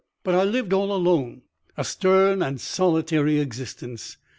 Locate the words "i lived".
0.33-0.73